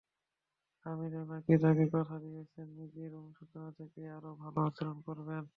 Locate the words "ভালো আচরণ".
4.41-4.97